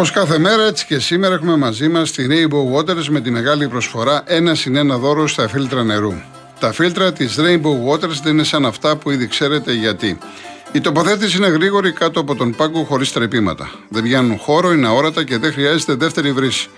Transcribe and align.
Όπως 0.00 0.12
κάθε 0.12 0.38
μέρα, 0.38 0.62
έτσι 0.62 0.86
και 0.86 0.98
σήμερα 0.98 1.34
έχουμε 1.34 1.56
μαζί 1.56 1.88
μας 1.88 2.10
τη 2.10 2.26
Rainbow 2.28 2.76
Waters 2.76 3.04
με 3.08 3.20
τη 3.20 3.30
μεγάλη 3.30 3.68
προσφορά 3.68 4.22
ένα 4.26 4.54
συν 4.54 4.76
ένα 4.76 4.98
δώρο 4.98 5.26
στα 5.28 5.48
φίλτρα 5.48 5.84
νερού. 5.84 6.12
Τα 6.60 6.72
φίλτρα 6.72 7.12
της 7.12 7.36
Rainbow 7.38 7.92
Waters 7.92 8.20
δεν 8.22 8.32
είναι 8.32 8.44
σαν 8.44 8.66
αυτά 8.66 8.96
που 8.96 9.10
ήδη 9.10 9.26
ξέρετε 9.26 9.72
γιατί. 9.72 10.18
Η 10.72 10.80
τοποθέτηση 10.80 11.36
είναι 11.36 11.46
γρήγορη 11.46 11.92
κάτω 11.92 12.20
από 12.20 12.34
τον 12.34 12.54
πάγκο 12.54 12.82
χωρίς 12.84 13.12
τρεπήματα. 13.12 13.70
Δεν 13.88 14.02
πιάνουν 14.02 14.38
χώρο, 14.38 14.72
είναι 14.72 14.86
αόρατα 14.86 15.24
και 15.24 15.38
δεν 15.38 15.52
χρειάζεται 15.52 15.94
δεύτερη 15.94 16.32
βρύση. 16.32 16.68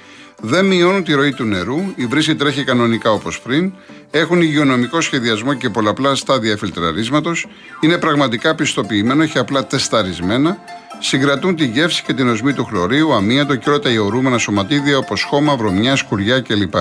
Δεν 0.41 0.65
μειώνουν 0.65 1.05
τη 1.05 1.13
ροή 1.13 1.33
του 1.33 1.45
νερού, 1.45 1.79
η 1.95 2.07
βρύση 2.07 2.35
τρέχει 2.35 2.65
κανονικά 2.65 3.11
όπως 3.11 3.41
πριν, 3.41 3.73
έχουν 4.11 4.41
υγειονομικό 4.41 5.01
σχεδιασμό 5.01 5.55
και 5.55 5.69
πολλαπλά 5.71 6.15
στάδια 6.15 6.57
φιλτραρίσματος, 6.57 7.47
είναι 7.81 7.99
πραγματικά 7.99 8.55
πιστοποιημένο 8.55 9.27
και 9.27 9.39
απλά 9.39 9.67
τεσταρισμένα, 9.67 10.59
συγκρατούν 11.03 11.57
τη 11.57 11.65
γεύση 11.65 12.03
και 12.03 12.13
την 12.13 12.29
οσμή 12.29 12.53
του 12.53 12.65
χλωρίου, 12.65 13.13
αμύαντο 13.13 13.55
και 13.55 13.69
όλα 13.69 13.79
τα 13.79 13.91
ιωρούμενα 13.91 14.39
σωματίδια 14.39 14.99
όπως 14.99 15.23
χώμα, 15.23 15.57
βρωμιά, 15.57 15.97
σκουριά 15.97 16.41
κλπ. 16.41 16.75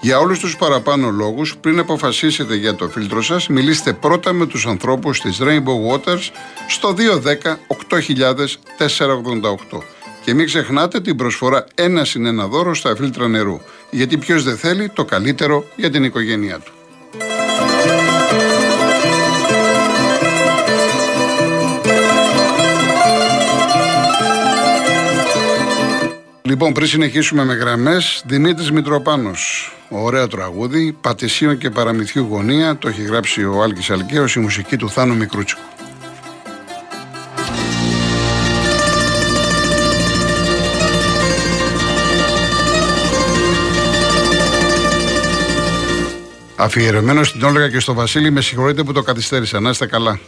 Για 0.00 0.18
όλους 0.18 0.38
τους 0.38 0.56
παραπάνω 0.56 1.10
λόγους, 1.10 1.56
πριν 1.56 1.78
αποφασίσετε 1.78 2.54
για 2.54 2.74
το 2.74 2.88
φίλτρο 2.88 3.22
σας, 3.22 3.48
μιλήστε 3.48 3.92
πρώτα 3.92 4.32
με 4.32 4.46
τους 4.46 4.66
ανθρώπους 4.66 5.20
της 5.20 5.38
Rainbow 5.40 5.92
Waters 5.92 6.30
στο 6.66 6.92
210 6.92 7.58
8000 7.66 8.58
488. 8.78 9.82
Και 10.24 10.34
μην 10.34 10.46
ξεχνάτε 10.46 11.00
την 11.00 11.16
προσφορά 11.16 11.66
ένα 11.74 12.04
συν 12.04 12.26
ένα 12.26 12.46
δώρο 12.46 12.74
στα 12.74 12.96
φίλτρα 12.96 13.28
νερού. 13.28 13.60
Γιατί 13.90 14.18
ποιος 14.18 14.42
δεν 14.44 14.56
θέλει 14.56 14.88
το 14.88 15.04
καλύτερο 15.04 15.64
για 15.76 15.90
την 15.90 16.04
οικογένειά 16.04 16.58
του. 16.58 16.75
Λοιπόν, 26.46 26.72
πριν 26.72 26.86
συνεχίσουμε 26.86 27.44
με 27.44 27.54
γραμμές, 27.54 28.22
Δημήτρης 28.26 28.70
Μητροπάνος. 28.70 29.72
Ωραίο 29.88 30.28
τραγούδι, 30.28 30.96
πατησίων 31.00 31.58
και 31.58 31.70
παραμυθιού 31.70 32.26
γωνία. 32.30 32.76
Το 32.76 32.88
έχει 32.88 33.02
γράψει 33.02 33.44
ο 33.44 33.62
Άλκης 33.62 33.90
Αλκαίος, 33.90 34.34
η 34.34 34.40
μουσική 34.40 34.76
του 34.76 34.90
Θάνου 34.90 35.16
Μικρούτσικου. 35.16 35.60
Αφιερωμένο 46.56 47.24
στην 47.24 47.42
Όλγα 47.42 47.68
και 47.68 47.80
στο 47.80 47.94
Βασίλη, 47.94 48.30
με 48.30 48.40
συγχωρείτε 48.40 48.82
που 48.82 48.92
το 48.92 49.02
καθυστέρησα. 49.02 49.60
Να 49.60 49.70
είστε 49.70 49.86
καλά. 49.86 50.18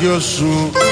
Γαλάζιο 0.00 0.20
σου 0.20 0.87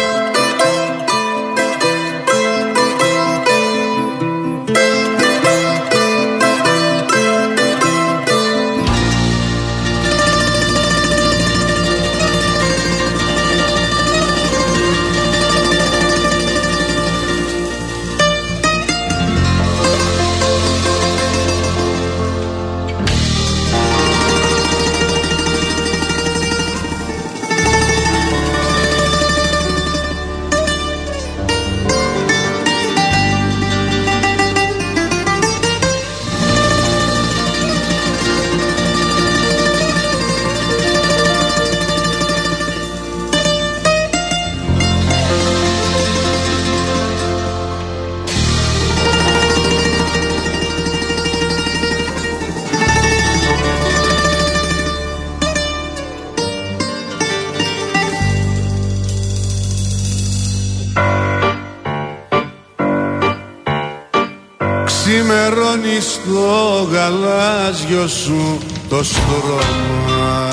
ξημερώνει 65.96 66.00
στο 66.00 66.88
γαλάζιο 66.92 68.08
σου 68.08 68.58
το 68.88 69.02
στρώμα. 69.04 70.48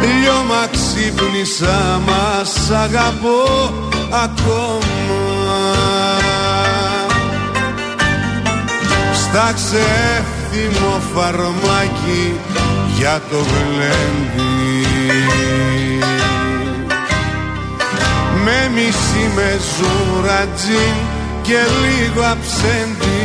Λιώμα 0.00 0.66
ξύπνησα 0.70 2.00
μας 2.06 2.70
αγαπώ 2.70 3.72
ακόμα. 4.10 5.76
Στα 9.14 9.52
ξέφθυμο 9.54 11.00
φαρμάκι 11.14 12.34
για 12.98 13.22
το 13.30 13.36
γλέντι. 13.36 14.86
Με 18.44 18.70
μισή 18.74 19.30
μεζούρα 19.34 20.48
τζιν 20.56 21.07
και 21.48 21.62
λίγο 21.82 22.22
αψέντη 22.22 23.22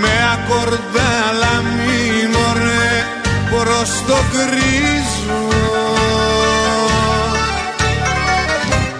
με 0.00 0.14
ακορδάλα 0.32 1.54
μη 1.62 2.02
μωρέ 2.32 2.96
προς 3.50 3.90
το 4.06 4.18
κρίζο 4.32 5.44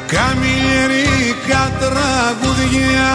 καμιλιερίκα 0.06 1.62
τραγουδιά 1.81 3.14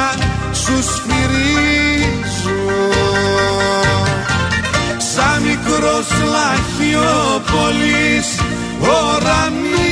σου 0.53 0.77
σφυρίζω. 0.83 2.63
Σαν 5.13 5.41
μικρός 5.41 6.07
λαχιόπολης 6.31 8.29
ορανία 8.79 9.90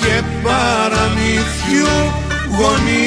και 0.00 0.22
παραμυθιού 0.42 1.96
γωνία 2.56 3.05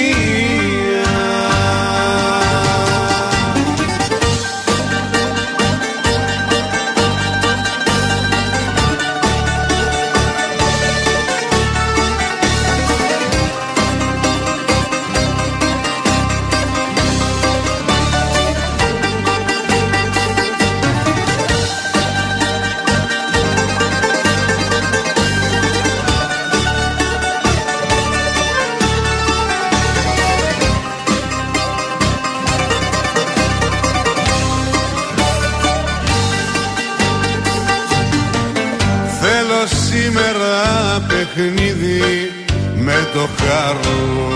παιχνίδι 41.08 42.32
με 42.76 43.08
το 43.14 43.28
χαρό 43.38 44.28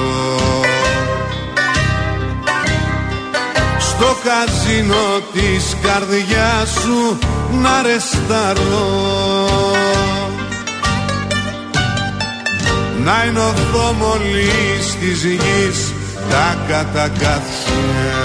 Στο 3.80 4.16
καζίνο 4.24 5.20
της 5.34 5.78
καρδιάς 5.82 6.70
σου 6.70 7.18
να 7.62 7.82
ρεσταρώ 7.82 8.90
Να 13.04 13.24
ενωθώ 13.24 13.94
μόλις 14.00 14.96
της 15.00 15.24
γης 15.24 15.94
τα 16.30 16.58
κατακάθια 16.68 18.24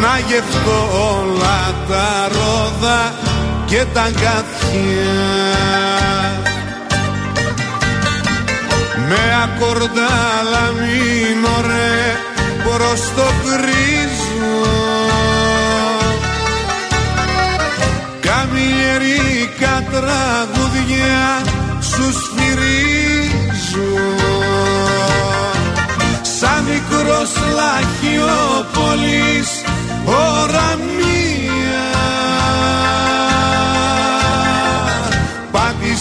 να 0.00 0.18
γευτώ 0.18 0.78
όλα 1.10 1.74
τα 1.88 2.28
ρόδα 2.32 3.12
και 3.68 3.84
τα 3.92 4.02
αγκάθια 4.02 5.16
με 9.08 9.22
ακορδάλα 9.44 10.72
μείνωρε 10.78 12.16
προς 12.64 13.00
το 13.16 13.26
κρίζο 13.44 14.66
καμιλιερίκα 18.20 19.74
τραγουδιά 19.90 21.42
σου 21.80 22.12
σφυρίζω 22.12 23.92
σαν 26.22 26.64
μικρός 26.64 27.30
λαχιόπολης 27.54 29.50
ώρα 30.06 30.68
μία 30.76 31.07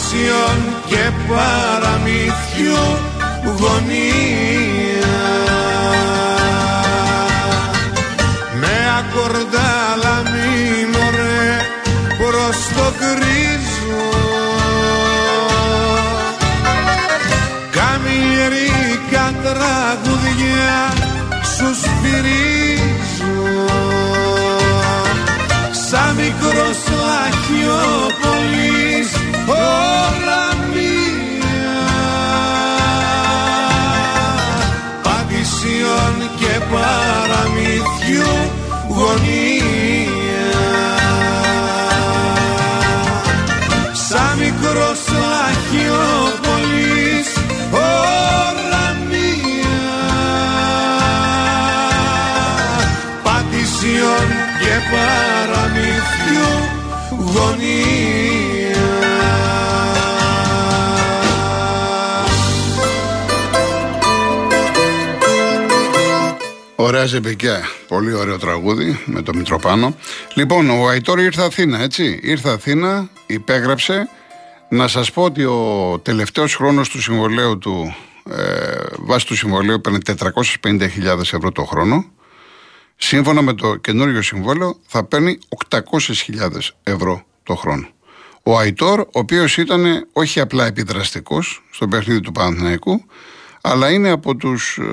πατησιών 0.08 0.60
και 0.86 1.12
παραμύθιου 1.28 2.86
γωνία. 3.60 5.16
Με 8.60 8.76
ακορδάλα 9.00 10.16
μείνωρε 10.32 11.50
προς 12.18 12.58
το 12.76 12.86
κρίζο 13.00 14.10
καμιερίκα 17.72 19.26
τραγουδιά 19.44 20.80
σου 21.56 21.70
σφυρίζω. 21.82 23.40
Σαν 25.90 26.16
μικρός 26.16 26.80
λαχιόπολης 27.06 28.77
γωνία. 38.88 40.50
Σαν 43.94 44.38
μικρός 44.38 45.02
λαχιόπολης 45.32 47.30
ώρα 47.72 48.88
μία. 49.10 49.82
Παντησιών 53.24 54.28
και 54.60 54.74
παραμύθιου 54.92 56.52
γωνία 57.34 58.27
Ωραία 67.08 67.22
ζεμπικιά. 67.22 67.62
Πολύ 67.88 68.14
ωραίο 68.14 68.38
τραγούδι 68.38 69.00
με 69.06 69.22
το 69.22 69.34
Μητροπάνο. 69.36 69.96
Λοιπόν, 70.34 70.70
ο 70.70 70.88
Αϊτόρ 70.88 71.20
ήρθε 71.20 71.42
Αθήνα, 71.42 71.82
έτσι. 71.82 72.20
Ήρθε 72.24 72.50
Αθήνα, 72.50 73.10
υπέγραψε. 73.26 74.10
Να 74.70 74.88
σας 74.88 75.12
πω 75.12 75.24
ότι 75.24 75.44
ο 75.44 76.00
τελευταίος 76.04 76.56
χρόνος 76.56 76.90
του 76.90 77.02
συμβολέου 77.02 77.58
του, 77.58 77.96
ε, 78.30 78.36
βάσει 78.98 79.26
του 79.26 79.36
συμβολέου, 79.36 79.82
παίρνει 79.82 79.98
450.000 80.06 81.34
ευρώ 81.34 81.52
το 81.52 81.64
χρόνο. 81.64 82.06
Σύμφωνα 82.96 83.42
με 83.42 83.54
το 83.54 83.76
καινούριο 83.76 84.22
συμβόλαιο, 84.22 84.80
θα 84.88 85.04
παίρνει 85.04 85.40
800.000 85.70 86.74
ευρώ 86.84 87.26
το 87.44 87.56
χρόνο. 87.56 87.88
Ο 88.44 88.58
Αϊτόρ, 88.58 89.00
ο 89.00 89.06
οποίος 89.12 89.58
ήταν 89.58 90.08
όχι 90.14 90.40
απλά 90.40 90.66
επιδραστικός 90.66 91.64
στο 91.72 91.88
παιχνίδι 91.88 92.20
του 92.20 92.32
Παναθηναϊκού, 92.32 93.06
αλλά 93.62 93.92
είναι 93.92 94.10
από 94.10 94.36
τους 94.36 94.78
ε, 94.78 94.84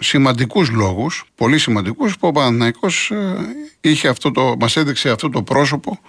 σημαντικούς 0.00 0.70
λόγους, 0.70 1.24
πολύ 1.34 1.58
σημαντικούς, 1.58 2.18
που 2.18 2.28
ο 2.28 2.32
Παναθηναϊκός 2.32 3.10
ε, 3.10 3.36
είχε 3.80 4.08
αυτό 4.08 4.30
το, 4.30 4.54
μας 4.60 4.76
έδειξε 4.76 5.10
αυτό 5.10 5.28
το 5.28 5.42
πρόσωπο 5.42 6.00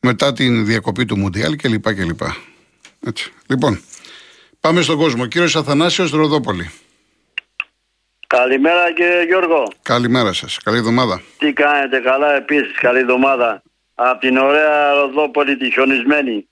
μετά 0.00 0.32
την 0.32 0.66
διακοπή 0.66 1.04
του 1.04 1.18
Μουντιάλ 1.18 1.56
κλπ. 1.56 1.94
κλπ. 1.94 2.20
Έτσι. 3.06 3.32
Λοιπόν, 3.46 3.80
πάμε 4.60 4.80
στον 4.80 4.96
κόσμο. 4.96 5.26
Κύριος 5.26 5.56
Αθανάσιος 5.56 6.10
Ροδόπολη. 6.10 6.70
Καλημέρα 8.26 8.92
κύριε 8.92 9.22
Γιώργο. 9.22 9.72
Καλημέρα 9.82 10.32
σας. 10.32 10.58
Καλή 10.58 10.76
εβδομάδα. 10.76 11.22
Τι 11.38 11.52
κάνετε 11.52 11.98
καλά 11.98 12.34
επίσης. 12.34 12.78
Καλή 12.78 12.98
εβδομάδα. 12.98 13.62
Από 13.94 14.20
την 14.20 14.36
ωραία 14.36 14.92
Ροδόπολη 14.92 15.56
τη 15.56 15.72
χιονισμένη. 15.72 16.48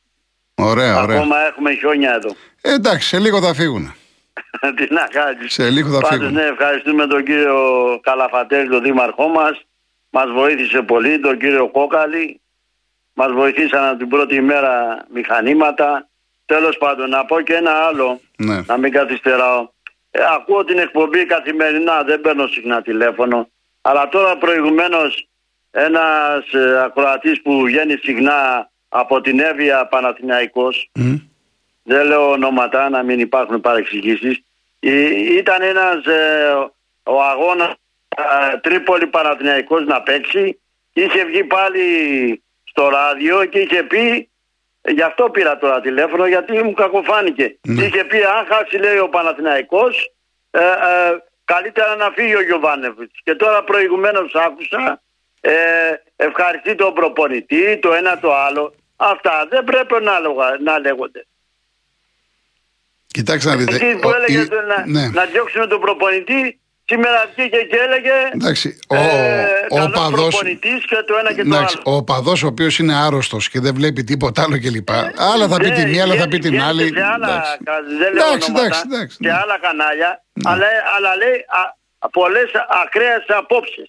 Ωραία, 0.55 1.03
ωραία. 1.03 1.17
Ακόμα 1.17 1.37
έχουμε 1.47 1.75
χιόνια 1.75 2.15
εδώ. 2.15 2.37
Ε, 2.61 2.73
εντάξει, 2.73 3.09
σε 3.09 3.19
λίγο 3.19 3.43
θα 3.43 3.55
φύγουν. 3.55 3.95
Τι 4.77 4.87
να 4.95 5.07
κάνεις. 5.11 5.53
Σε 5.53 5.71
λίγο 5.71 5.91
θα 5.91 6.01
Πάντως 6.01 6.17
φύγουν. 6.19 6.33
ναι, 6.35 6.43
ευχαριστούμε 6.43 7.07
τον 7.07 7.25
κύριο 7.25 7.57
Καλαφατέλη, 8.03 8.69
τον 8.69 8.83
δήμαρχό 8.83 9.29
μας. 9.29 9.63
Μας 10.11 10.31
βοήθησε 10.31 10.83
πολύ, 10.83 11.21
τον 11.21 11.39
κύριο 11.39 11.69
Κόκαλη. 11.69 12.41
Μας 13.13 13.33
βοηθήσαν 13.33 13.85
από 13.89 13.99
την 13.99 14.09
πρώτη 14.09 14.35
ημέρα 14.35 15.05
μηχανήματα. 15.15 16.09
Τέλος 16.47 16.77
πάντων, 16.79 17.11
να 17.11 17.25
πω 17.25 17.41
και 17.41 17.55
ένα 17.55 17.71
άλλο, 17.71 18.21
Ναι. 18.37 18.61
να 18.67 18.77
μην 18.77 18.93
καθυστεράω. 18.93 19.69
Ε, 20.11 20.21
ακούω 20.35 20.65
την 20.65 20.79
εκπομπή 20.79 21.25
καθημερινά, 21.27 22.03
δεν 22.03 22.21
παίρνω 22.21 22.47
συχνά 22.47 22.83
τηλέφωνο. 22.83 23.49
Αλλά 23.81 24.09
τώρα 24.09 24.37
προηγουμένως 24.37 25.29
ένας 25.71 26.53
ε, 26.53 26.83
ακροατής 26.85 27.43
που 27.43 27.61
βγαίνει 27.63 27.97
συχνά 28.03 28.71
από 28.89 29.21
την 29.21 29.41
Εύβοια 29.41 29.87
Παναθηναϊκός, 29.87 30.91
Μμ. 30.95 31.15
δεν 31.83 32.07
λέω 32.07 32.31
ονόματα 32.31 32.89
να 32.89 33.03
μην 33.03 33.21
υπάρχουν 33.21 33.61
παρεξηγήσεις, 33.61 34.37
Ε, 34.37 34.43
ήταν 35.39 35.63
ένας 35.63 36.05
ε, 36.07 36.53
ο 37.03 37.23
αγώνας 37.23 37.75
ε, 38.17 38.57
Τρίπολη 38.59 39.07
Παναθηναϊκός 39.07 39.85
να 39.87 40.03
παίξει, 40.03 40.61
είχε 40.93 41.25
βγει 41.25 41.45
πάλι 41.45 42.43
στο 42.65 42.89
ράδιο 42.89 43.45
και 43.45 43.59
είχε 43.59 43.83
πει 43.83 44.31
Γι' 44.89 45.03
αυτό 45.03 45.31
πήρα 45.31 45.59
τώρα 45.59 45.81
τηλέφωνο 45.81 46.27
γιατί 46.27 46.63
μου 46.63 46.73
κακοφάνηκε. 46.73 47.59
Ναι. 47.69 47.83
Είχε 47.85 48.05
πει 48.05 48.17
αν 48.17 48.47
χάσει 48.47 48.77
λέει 48.77 48.99
ο 48.99 49.09
Παναθηναϊκός 49.09 50.13
ε, 50.51 50.65
ε, 50.65 51.19
καλύτερα 51.45 51.97
να 51.97 52.11
φύγει 52.11 52.35
ο 52.37 52.43
Γιωβάνεβιτς. 52.43 53.21
Και 53.25 53.35
τώρα 53.35 53.65
προηγουμένως 53.65 54.35
άκουσα 54.35 55.03
ε, 55.41 55.53
ευχαριστεί 56.17 56.75
τον 56.75 56.95
προπονητή, 56.95 57.79
το 57.79 57.93
ένα 57.93 58.19
το 58.19 58.35
άλλο. 58.35 58.75
Αυτά 58.97 59.47
δεν 59.51 59.65
πρέπει 59.65 60.03
να, 60.03 60.19
λόγα- 60.19 60.57
να 60.61 60.79
λέγονται. 60.79 61.27
Κοιτάξτε 63.13 63.51
να 63.51 63.57
δείτε. 63.57 63.75
Εκεί 63.75 63.99
που 64.01 64.09
Ο- 64.09 64.15
έλεγε 64.15 64.41
η- 64.41 64.49
το 64.49 64.61
να, 64.61 64.87
ναι. 64.87 65.09
να 65.09 65.25
διώξουμε 65.25 65.67
τον 65.67 65.81
προπονητή, 65.81 66.61
σήμερα 66.85 67.31
βγήκε 67.37 67.57
και 67.57 67.77
έλεγε 67.77 68.13
Εντάξει, 68.35 68.79
ο, 68.89 68.95
ε, 68.95 69.47
ο 69.71 69.77
καλός 69.77 69.91
παδός, 69.99 70.29
προπονητής 70.35 70.85
και 70.87 70.97
το 71.07 71.17
ένα 71.21 71.33
και 71.33 71.43
το 71.43 71.55
εντάξει, 71.55 71.77
άλλο. 71.87 71.97
ο 71.97 72.05
παδός 72.05 72.43
ο 72.43 72.47
οποίος 72.47 72.79
είναι 72.79 72.95
άρρωστος 72.95 73.49
και 73.49 73.61
δεν 73.61 73.75
βλέπει 73.75 74.05
τίποτα 74.05 74.43
άλλο 74.43 74.59
κλπ. 74.61 74.91
Άλλα 75.35 75.49
θα 75.49 75.57
πει 75.57 75.69
Ναι, 75.69 75.75
τη 75.75 75.87
μία, 75.87 76.03
άλλα 76.03 76.15
θα 76.15 76.29
πει 76.29 76.37
βγαίνει- 76.37 76.43
την 76.43 76.51
βγαίνει 76.51 76.65
άλλη. 76.69 76.89
Σε 76.97 77.03
άλλα, 77.15 77.27
Εντάξει. 77.29 77.57
κα- 77.65 77.83
δεν 77.83 78.13
λέω 78.15 78.27
Εντάξει, 78.27 78.51
ονόματα, 78.51 78.65
εντάξει, 78.67 78.83
εντάξει, 78.93 79.17
σε 79.23 79.29
ναι. 79.29 79.33
άλλα 79.43 79.59
κανάλια, 79.59 80.23
αλλά, 80.45 80.67
αλλά 80.97 81.17
λέει 81.17 81.37
α, 81.59 82.09
πολλές 82.11 82.51
ακραίες 82.85 83.25
απόψεις. 83.29 83.89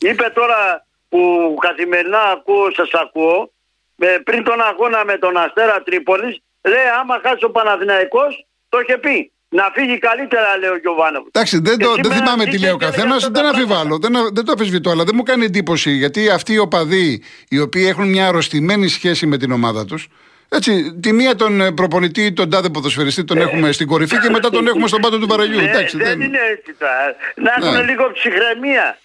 Είπε 0.00 0.30
τώρα 0.34 0.86
που 1.08 1.20
καθημερινά 1.60 2.20
ακούω, 2.22 2.70
σας 2.76 2.90
ακούω, 2.92 3.52
ε, 3.98 4.06
πριν 4.24 4.44
τον 4.44 4.60
αγώνα 4.60 5.04
με 5.04 5.18
τον 5.18 5.36
Αστέρα 5.36 5.82
Τρίπολης, 5.82 6.36
λέει 6.62 6.88
άμα 7.00 7.20
χάσει 7.22 7.44
ο 7.44 7.50
Παναθηναϊκός, 7.50 8.45
το 8.68 8.78
είχε 8.80 8.98
πει. 8.98 9.30
Να 9.48 9.70
φύγει 9.74 9.98
καλύτερα, 9.98 10.58
λέει 10.58 10.70
ο 10.70 10.76
Γιωβάνοβιτς. 10.76 11.28
Εντάξει, 11.32 11.58
δεν, 11.58 11.78
Και 11.78 11.84
το, 11.84 11.94
δεν 11.94 12.04
σήμερα 12.04 12.18
θυμάμαι 12.24 12.44
τι 12.44 12.50
βγήκε 12.50 12.64
λέει 12.64 12.72
ο 12.74 12.76
και 12.76 12.84
έλεγε 12.84 12.96
καθένας, 13.00 13.24
αυτά 13.24 13.30
τα 13.30 13.40
δεν 13.42 13.50
πράγματα. 13.50 13.74
αμφιβάλλω, 13.80 13.98
δεν, 13.98 14.16
α- 14.16 14.30
δεν 14.32 14.44
το 14.44 14.52
αφισβητώ, 14.52 14.90
αλλά 14.90 15.04
δεν 15.04 15.14
μου 15.16 15.22
κάνει 15.22 15.44
εντύπωση 15.44 15.90
γιατί 15.90 16.30
αυτοί 16.30 16.52
οι 16.52 16.58
οπαδοί 16.58 17.22
οι 17.48 17.58
οποίοι 17.60 17.84
έχουν 17.88 18.08
μια 18.08 18.26
αρρωστημένη 18.28 18.88
σχέση 18.88 19.26
με 19.26 19.36
την 19.36 19.50
ομάδα 19.52 19.84
τους. 19.84 20.08
Έτσι, 20.48 20.94
τη 21.00 21.12
μία 21.12 21.34
τον 21.34 21.60
ε, 21.60 21.72
προπονητή, 21.72 22.32
τον 22.32 22.50
τάδε 22.50 22.68
ποδοσφαιριστή, 22.68 23.24
τον 23.24 23.38
έχουμε 23.38 23.72
στην 23.72 23.86
κορυφή 23.86 24.18
και 24.18 24.30
μετά 24.30 24.50
τον 24.50 24.66
έχουμε 24.66 24.88
στον 24.88 25.00
πάτο 25.00 25.18
του 25.18 25.26
παραλιού. 25.26 25.60
Ναι, 25.60 25.70
Εντάξει, 25.70 25.96
δεν 25.96 26.06
δεν... 26.06 26.20
είναι 26.20 26.38
έτσι 26.50 26.74
τώρα. 26.78 27.16
Να 27.34 27.52
έχουν 27.58 27.80
Ναι. 27.80 27.90
λίγο 27.90 28.10
ψυχραιμία. 28.12 28.98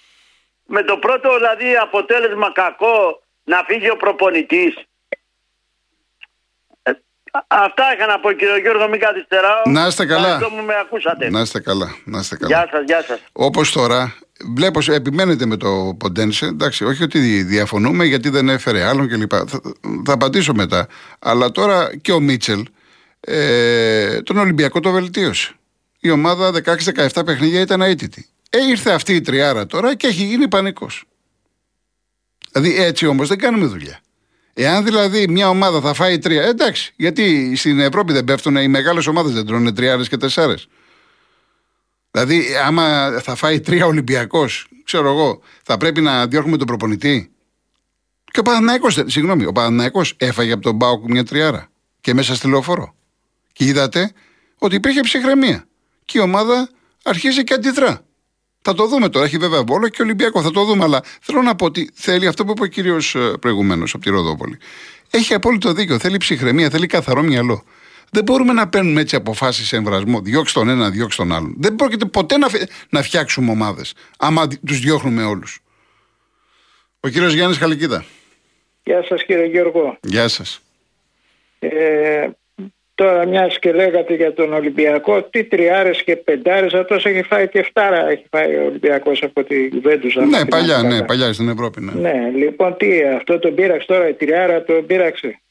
Με 0.65 0.84
το 0.84 0.98
πρώτο 0.98 1.36
δηλαδή 1.36 1.75
αποτέλεσμα 1.82 2.51
κακό 2.53 3.22
να 3.44 3.63
φύγει 3.68 3.89
ο 3.89 3.96
προπονητής. 3.98 4.74
Αυτά 7.47 7.83
είχα 7.95 8.05
να 8.05 8.19
πω 8.19 8.31
κύριο 8.31 8.57
Γιώργο, 8.57 8.88
μην 8.88 9.00
καθυστεράω. 9.00 9.61
Να 9.65 9.88
είστε 9.88 10.05
καλά. 10.05 10.27
Ευχαριστώ 10.27 10.55
που 10.55 10.65
με 10.65 10.73
ακούσατε. 10.81 11.29
Να 11.29 11.41
είστε 11.41 11.59
καλά. 11.59 11.95
Να 12.03 12.19
είστε 12.19 12.35
καλά. 12.35 12.55
Γεια 12.55 12.69
σας, 12.71 12.83
γεια 12.85 13.03
σας. 13.03 13.19
Όπως 13.31 13.71
τώρα, 13.71 14.15
βλέπω, 14.55 14.79
επιμένετε 14.91 15.45
με 15.45 15.57
το 15.57 15.95
Ποντένσε. 16.00 16.45
Εντάξει, 16.45 16.85
όχι 16.85 17.03
ότι 17.03 17.43
διαφωνούμε 17.43 18.05
γιατί 18.05 18.29
δεν 18.29 18.50
έφερε 18.50 18.83
άλλον 18.83 19.07
κλπ. 19.07 19.31
Θα, 19.31 19.61
θα 20.05 20.13
απαντήσω 20.13 20.53
μετά. 20.53 20.88
Αλλά 21.19 21.51
τώρα 21.51 21.97
και 22.01 22.11
ο 22.11 22.19
Μίτσελ 22.19 22.65
ε, 23.19 24.21
τον 24.21 24.38
Ολυμπιακό 24.38 24.79
το 24.79 24.91
βελτίωσε. 24.91 25.53
Η 26.00 26.09
ομάδα 26.09 26.51
16-17 27.07 27.25
παιχνίδια 27.25 27.61
ήταν 27.61 27.81
αίτητη. 27.81 28.27
Ε, 28.50 28.57
ήρθε 28.69 28.91
αυτή 28.91 29.13
η 29.15 29.21
τριάρα 29.21 29.65
τώρα 29.65 29.95
και 29.95 30.07
έχει 30.07 30.23
γίνει 30.23 30.47
πανικός. 30.47 31.03
Δηλαδή 32.51 32.83
έτσι 32.83 33.05
όμως 33.05 33.27
δεν 33.27 33.38
κάνουμε 33.38 33.65
δουλειά. 33.65 34.00
Εάν 34.53 34.84
δηλαδή 34.84 35.27
μια 35.27 35.50
ομάδα 35.50 35.81
θα 35.81 35.93
φάει 35.93 36.20
τρία, 36.20 36.43
εντάξει, 36.43 36.93
γιατί 36.96 37.55
στην 37.55 37.79
Ευρώπη 37.79 38.13
δεν 38.13 38.24
πέφτουν 38.24 38.55
οι 38.55 38.67
μεγάλες 38.67 39.08
ομάδες 39.08 39.34
δεν 39.34 39.46
τρώνε 39.46 39.72
τριάρες 39.72 40.10
και 40.10 40.17
τεσσάρες. 40.17 40.67
Δηλαδή, 42.12 42.46
άμα 42.65 43.17
θα 43.24 43.36
φάει 43.36 43.60
τρία 43.60 43.86
Ολυμπιακός, 43.86 44.67
ξέρω 44.84 45.10
εγώ, 45.10 45.41
θα 45.63 45.77
πρέπει 45.77 46.01
να 46.01 46.27
διώχνουμε 46.27 46.58
τον 46.58 46.67
προπονητή; 46.67 47.31
Και 48.31 48.39
ο 48.39 48.41
Παναναϊκό, 48.41 48.89
συγγνώμη, 48.89 49.46
ο 49.46 49.51
Παναναϊκό 49.51 50.01
έφαγε 50.17 50.51
από 50.51 50.62
τον 50.62 50.75
Μπάουκ 50.75 51.10
μια 51.10 51.24
τριάρα 51.24 51.70
και 52.01 52.13
μέσα 52.13 52.36
στη 52.36 52.48
λεωφόρο. 52.48 52.96
Και 53.53 53.65
είδατε 53.65 54.12
ότι 54.58 54.75
υπήρχε 54.75 55.00
ψυχραιμία. 55.00 55.65
Και 56.05 56.17
η 56.17 56.22
ομάδα 56.22 56.70
αρχίζει 57.03 57.43
και 57.43 57.53
αντιδρά. 57.53 58.05
Θα 58.62 58.74
το 58.74 58.88
δούμε 58.88 59.10
τώρα. 59.10 59.25
Έχει 59.25 59.38
βέβαια 59.38 59.63
Βόλο 59.63 59.88
και 59.88 60.01
Ολυμπιακό. 60.01 60.41
Θα 60.41 60.51
το 60.51 60.63
δούμε. 60.63 60.84
Αλλά 60.84 61.03
θέλω 61.22 61.41
να 61.41 61.56
πω 61.56 61.65
ότι 61.65 61.89
θέλει 61.94 62.27
αυτό 62.27 62.46
που 62.46 62.51
είπε 62.51 62.63
ο 62.63 62.65
κύριος 62.65 63.15
προηγουμένως 63.39 63.94
από 63.94 64.03
τη 64.03 64.10
Ροδόπολη. 64.10 64.58
Έχει 65.12 65.34
απόλυτο 65.34 65.74
δίκιο. 65.74 66.00
Θέλει 66.00 66.18
ψυχραιμία, 66.18 66.70
θέλει 66.70 66.88
καθαρό 66.88 67.22
μυαλό. 67.22 67.63
Δεν 68.12 68.24
μπορούμε 68.24 68.53
να 68.53 68.68
παίρνουμε 68.68 69.01
έτσι 69.01 69.15
αποφάσεις 69.15 69.68
σε 69.68 69.75
εμβρασμό. 69.75 70.22
Διώξει 70.22 70.53
τον 70.53 70.70
ένα, 70.70 70.89
διώξει 70.89 71.18
τον 71.18 71.32
άλλον. 71.32 71.53
Δεν 71.58 71.75
πρόκειται 71.75 72.06
ποτέ 72.06 72.38
να, 72.38 72.48
να 72.89 73.01
φτιάξουμε 73.01 73.51
ομάδες, 73.51 73.94
άμα 74.18 74.48
τους 74.48 74.80
διώχνουμε 74.80 75.24
όλους. 75.24 75.60
Ο 77.00 77.08
κύριος 77.08 77.34
Γιάννης 77.34 77.58
Χαλικίδα. 77.58 78.06
Γεια 78.84 79.06
σας 79.10 79.24
κύριε 79.24 79.46
Γιώργο. 79.46 79.98
Γεια 80.01 80.27
σας. 80.27 80.62
Ε, 81.60 82.30
Τώρα 83.01 83.27
μιας 83.27 83.60
και 83.60 83.72
λέγατε 83.72 84.13
για 84.13 84.34
τον 84.34 84.53
Ολυμπιακό, 84.53 85.24
τι 85.24 85.43
τριάρες 85.43 86.03
και 86.03 86.15
πεντάρες, 86.15 86.74
αυτός 86.74 87.05
έχει 87.05 87.24
φάει 87.24 87.48
και 87.48 87.63
φτάρα 87.63 88.10
έχει 88.10 88.25
φάει 88.29 88.55
ο 88.55 88.65
Ολυμπιακός 88.65 89.24
από 89.24 89.43
τη 89.43 89.67
Βέντουσα. 89.67 90.25
Ναι, 90.25 90.46
παλιά, 90.46 90.84
ναι, 90.84 91.03
παλιά 91.03 91.34
στην 91.34 91.50
Ευρώπη. 91.50 91.81
Ναι. 91.81 92.10
ναι, 92.10 92.29
λοιπόν 92.36 92.77
τι, 92.77 92.88
αυτό 93.15 93.39
τον 93.39 93.55
πήραξε 93.55 93.88
τώρα, 93.88 94.10
η 94.10 94.13
τριάρα 94.13 94.63
τον 94.63 94.86
πήραξε. 94.86 95.41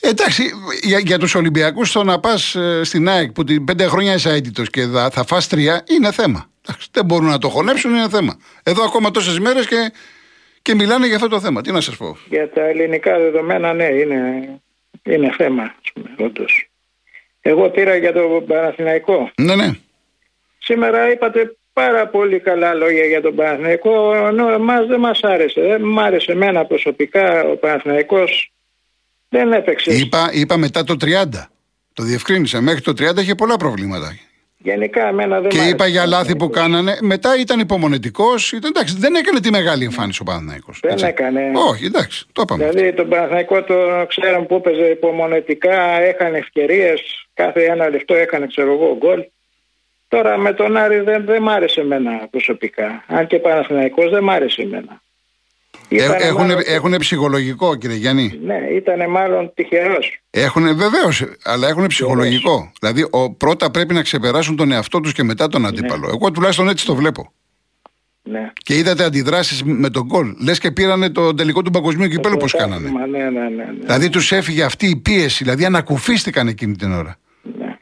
Εντάξει, 0.00 0.42
για, 0.82 0.98
για 0.98 1.18
τους 1.18 1.34
Ολυμπιακούς 1.34 1.92
το 1.92 2.04
να 2.04 2.20
πας 2.20 2.54
ε, 2.54 2.84
στην 2.84 3.08
ΑΕΚ 3.08 3.32
που 3.32 3.44
την 3.44 3.64
πέντε 3.64 3.84
χρόνια 3.86 4.14
είσαι 4.14 4.30
αίτητος 4.30 4.70
και 4.70 4.82
θα, 4.82 5.10
θα 5.10 5.24
φας 5.24 5.48
τρία 5.48 5.84
είναι 5.90 6.12
θέμα. 6.12 6.50
Εντάξει, 6.66 6.88
δεν 6.92 7.04
μπορούν 7.04 7.28
να 7.28 7.38
το 7.38 7.48
χωνέψουν, 7.48 7.94
είναι 7.94 8.08
θέμα. 8.08 8.38
Εδώ 8.62 8.84
ακόμα 8.84 9.10
τόσες 9.10 9.38
μέρες 9.38 9.66
και, 9.66 9.92
και 10.62 10.74
μιλάνε 10.74 11.06
για 11.06 11.16
αυτό 11.16 11.28
το 11.28 11.40
θέμα. 11.40 11.60
Τι 11.60 11.72
να 11.72 11.80
σας 11.80 11.96
πω. 11.96 12.16
Για 12.28 12.50
τα 12.50 12.62
ελληνικά 12.62 13.18
δεδομένα, 13.18 13.72
ναι, 13.72 13.84
είναι 13.84 14.18
είναι 15.02 15.32
θέμα, 15.36 15.74
όντως. 16.18 16.68
Εγώ 17.40 17.70
πήρα 17.70 17.96
για 17.96 18.12
το 18.12 18.44
Παναθηναϊκό. 18.46 19.30
Ναι, 19.36 19.56
ναι. 19.56 19.70
Σήμερα 20.58 21.10
είπατε 21.10 21.56
πάρα 21.72 22.08
πολύ 22.08 22.40
καλά 22.40 22.74
λόγια 22.74 23.04
για 23.04 23.20
τον 23.22 23.34
Παναθηναϊκό, 23.34 24.14
ενώ 24.14 24.48
εμάς 24.48 24.86
δεν 24.86 25.00
μας 25.00 25.20
άρεσε. 25.22 25.60
Δεν 25.60 25.82
μ' 25.82 25.98
άρεσε 25.98 26.32
εμένα 26.32 26.64
προσωπικά 26.64 27.44
ο 27.44 27.56
Παναθηναϊκός. 27.56 28.52
Δεν 29.28 29.52
έπαιξε. 29.52 29.92
Είπα, 29.94 30.30
είπα 30.32 30.56
μετά 30.56 30.84
το 30.84 30.96
30. 31.00 31.50
Το 31.92 32.02
διευκρίνησα. 32.02 32.60
Μέχρι 32.60 32.80
το 32.80 32.92
30 32.92 33.20
είχε 33.20 33.34
πολλά 33.34 33.56
προβλήματα. 33.56 34.18
Γενικά 34.64 35.08
εμένα 35.08 35.40
δεν 35.40 35.50
Και 35.50 35.68
είπα 35.68 35.86
για 35.86 36.06
λάθη 36.06 36.36
που 36.36 36.50
κάνανε. 36.50 36.98
Μετά 37.00 37.36
ήταν 37.40 37.60
υπομονετικό. 37.60 38.26
Εντάξει, 38.66 38.96
δεν 38.98 39.14
έκανε 39.14 39.40
τη 39.40 39.50
μεγάλη 39.50 39.84
εμφάνιση 39.84 40.18
ο 40.20 40.24
Παναθναϊκό. 40.24 40.72
Δεν 40.80 40.92
έτσι. 40.92 41.06
έκανε. 41.06 41.50
Όχι, 41.54 41.84
εντάξει, 41.84 42.26
το 42.32 42.42
είπαμε. 42.42 42.68
Δηλαδή 42.68 42.92
τον 42.92 43.08
Παναθναϊκό 43.08 43.62
το 43.62 43.74
ξέραμε 44.08 44.46
που 44.46 44.54
έπαιζε 44.54 44.84
υπομονετικά, 44.84 46.00
έκανε 46.00 46.38
ευκαιρίες. 46.38 47.26
Κάθε 47.34 47.64
ένα 47.64 47.88
λεπτό 47.88 48.14
έκανε, 48.14 48.46
ξέρω 48.46 48.72
εγώ, 48.72 48.96
γκολ. 48.96 49.24
Τώρα 50.08 50.36
με 50.38 50.52
τον 50.52 50.76
Άρη 50.76 51.00
δεν, 51.00 51.24
δεν 51.24 51.42
μ' 51.42 51.48
άρεσε 51.48 51.80
εμένα 51.80 52.28
προσωπικά. 52.30 53.04
Αν 53.06 53.26
και 53.26 53.38
Παναθηναϊκός 53.38 54.10
δεν 54.10 54.22
μ' 54.22 54.30
άρεσε 54.30 54.62
εμένα. 54.62 55.02
Έχουν, 55.88 56.46
μάλλον... 56.82 56.98
ψυχολογικό, 56.98 57.74
κύριε 57.76 57.96
Γιάννη. 57.96 58.40
Ναι, 58.42 58.58
ήταν 58.74 59.10
μάλλον 59.10 59.52
τυχερός. 59.54 60.18
Έχουν 60.30 60.76
βεβαίως, 60.76 61.24
αλλά 61.44 61.68
έχουν 61.68 61.86
ψυχολογικό. 61.86 62.72
Δηλαδή, 62.80 63.06
ο, 63.10 63.30
πρώτα 63.30 63.70
πρέπει 63.70 63.94
να 63.94 64.02
ξεπεράσουν 64.02 64.56
τον 64.56 64.72
εαυτό 64.72 65.00
τους 65.00 65.12
και 65.12 65.22
μετά 65.22 65.48
τον 65.48 65.66
αντίπαλο. 65.66 66.06
Ναι. 66.06 66.12
Εγώ 66.12 66.30
τουλάχιστον 66.30 66.68
έτσι 66.68 66.86
το 66.86 66.94
βλέπω. 66.94 67.32
Ναι. 68.22 68.52
Και 68.62 68.76
είδατε 68.76 69.04
αντιδράσεις 69.04 69.62
με 69.64 69.90
τον 69.90 70.02
γκολ. 70.02 70.34
Λες 70.44 70.58
και 70.58 70.70
πήρανε 70.70 71.10
το 71.10 71.34
τελικό 71.34 71.62
του 71.62 71.70
παγκοσμίου 71.70 72.08
κυπέλου 72.08 72.36
πώς 72.36 72.52
κάνανε. 72.52 72.90
Ναι, 72.90 73.18
ναι, 73.18 73.30
ναι, 73.30 73.48
ναι, 73.48 73.66
Δηλαδή 73.80 74.08
τους 74.08 74.32
έφυγε 74.32 74.62
αυτή 74.62 74.86
η 74.86 74.96
πίεση, 74.96 75.44
δηλαδή 75.44 75.64
ανακουφίστηκαν 75.64 76.48
εκείνη 76.48 76.76
την 76.76 76.92
ώρα. 76.92 77.16
Ναι. 77.58 77.78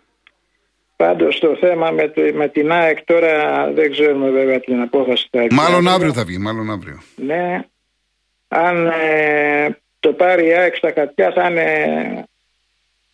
Πάντως 0.97 1.39
το 1.39 1.57
θέμα 1.61 1.91
με, 1.91 2.13
με 2.35 2.49
την 2.49 2.73
ΑΕΚ 2.73 3.05
τώρα 3.05 3.67
δεν 3.75 3.91
ξέρουμε 3.91 4.31
βέβαια 4.31 4.61
την 4.61 4.81
απόφαση. 4.81 5.29
Μάλλον 5.51 5.89
αύριο 5.89 6.13
θα 6.13 6.25
βγει, 6.25 6.39
μάλλον 6.39 6.71
αύριο. 6.71 7.03
Ναι, 7.17 7.65
αν 8.55 8.87
ε, 8.87 9.77
το 10.01 10.13
πάρει 10.13 10.47
η 10.47 10.53
ΑΕΚ 10.53 10.77
στα 10.77 10.91
κατιά 10.91 11.33
θα 11.33 11.49
είναι, 11.49 12.25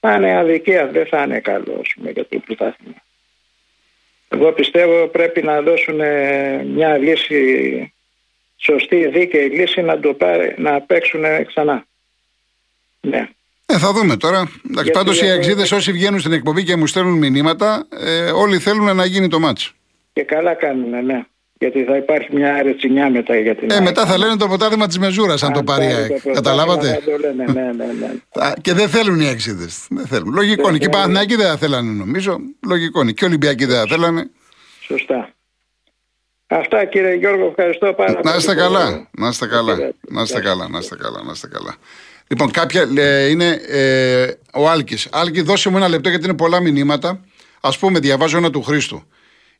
θα 0.00 0.14
είναι 0.14 0.36
αδικία, 0.36 0.86
δεν 0.86 1.06
θα 1.06 1.22
είναι 1.22 1.40
καλό 1.40 1.82
πούμε, 1.94 2.10
για 2.10 2.26
το 2.26 2.38
πρωτάθλημα. 2.38 3.02
Εγώ 4.28 4.52
πιστεύω 4.52 5.06
πρέπει 5.06 5.42
να 5.42 5.62
δώσουν 5.62 6.00
μια 6.64 6.96
λύση, 6.96 7.92
σωστή 8.56 9.08
δίκαιη 9.08 9.48
λύση 9.48 9.82
να, 9.82 10.00
το 10.00 10.14
πάρει, 10.14 10.54
να 10.58 10.80
παίξουν 10.80 11.22
ξανά. 11.46 11.86
Ναι. 13.00 13.28
Ε, 13.66 13.78
θα 13.78 13.92
δούμε 13.92 14.16
τώρα. 14.16 14.50
Πάντως 14.92 15.22
οι 15.22 15.30
αξίδε 15.30 15.74
όσοι 15.74 15.92
βγαίνουν 15.92 16.20
στην 16.20 16.32
εκπομπή 16.32 16.64
και 16.64 16.76
μου 16.76 16.86
στέλνουν 16.86 17.18
μηνύματα, 17.18 17.86
ε, 17.90 18.30
όλοι 18.30 18.58
θέλουν 18.58 18.96
να 18.96 19.04
γίνει 19.04 19.28
το 19.28 19.38
μάτσο. 19.38 19.72
Και 20.12 20.22
καλά 20.22 20.54
κάνουν, 20.54 21.04
ναι. 21.04 21.26
Γιατί 21.58 21.84
θα 21.84 21.96
υπάρχει 21.96 22.28
μια 22.32 22.54
αρετσινιά 22.54 23.10
μετά 23.10 23.36
για 23.36 23.56
την. 23.56 23.70
Ε, 23.70 23.80
μετά 23.80 24.06
θα 24.06 24.18
λένε 24.18 24.36
το 24.36 24.48
ποτάδημα 24.48 24.86
της 24.86 24.98
Μεζούρας, 24.98 25.42
αν 25.42 25.52
το 25.52 25.62
πάρει 25.62 25.84
η 25.84 26.30
Καταλάβατε; 26.32 27.02
ναι, 27.36 27.44
ναι, 27.44 27.52
ναι, 27.52 27.84
ναι. 27.84 28.52
Και 28.60 28.72
δεν 28.72 28.88
θέλουν 28.88 29.20
οι 29.20 29.26
έξιδε. 29.26 29.66
Δεν 29.88 30.06
θέλουν. 30.06 30.34
Λογικό 30.34 30.68
είναι. 30.68 30.78
Και 30.78 30.84
οι 30.84 30.88
Παναθηναϊκοί 30.88 31.36
δεν 31.36 31.46
θα 31.46 31.56
θέλανε, 31.56 31.92
νομίζω. 31.92 32.38
Λογικό 32.66 33.00
είναι. 33.00 33.12
Και 33.12 33.24
οι 33.24 33.28
Ολυμπιακοί 33.28 33.64
δεν 33.64 33.76
θα 33.76 33.86
θέλανε. 33.88 34.30
Σωστά. 34.80 35.32
Αυτά 36.46 36.84
κύριε 36.84 37.14
Γιώργο, 37.14 37.46
ευχαριστώ 37.46 37.92
πάρα 37.92 38.12
πολύ. 38.12 38.24
Να 38.24 38.36
είστε 38.36 38.54
καλά. 38.54 39.08
Να 39.10 39.28
είστε 39.28 39.46
καλά. 39.46 39.76
Να 40.08 40.22
είστε 40.22 40.40
καλά. 40.40 40.68
Να 40.68 40.78
είστε 40.78 40.96
καλά. 40.96 41.22
Να 41.22 41.32
είστε 41.32 41.48
καλά. 41.48 41.76
Λοιπόν, 42.26 42.50
κάποια 42.50 42.88
ε, 42.96 43.28
είναι 43.28 43.60
ε, 43.68 44.26
ο 44.54 44.68
Άλκης. 44.68 45.08
Άλκη, 45.12 45.40
δώσε 45.40 45.70
μου 45.70 45.76
ένα 45.76 45.88
λεπτό 45.88 46.08
γιατί 46.08 46.24
είναι 46.24 46.36
πολλά 46.36 46.60
μηνύματα. 46.60 47.20
Α 47.60 47.70
πούμε, 47.80 47.98
διαβάζω 47.98 48.36
ένα 48.36 48.50
του 48.50 48.62
Χρήστου. 48.62 49.02